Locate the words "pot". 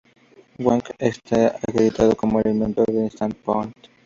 3.37-3.69